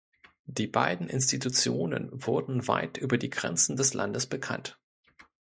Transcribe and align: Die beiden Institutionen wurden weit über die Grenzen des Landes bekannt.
Die 0.47 0.65
beiden 0.65 1.09
Institutionen 1.09 2.09
wurden 2.11 2.67
weit 2.67 2.97
über 2.97 3.19
die 3.19 3.29
Grenzen 3.29 3.75
des 3.75 3.93
Landes 3.93 4.25
bekannt. 4.25 4.79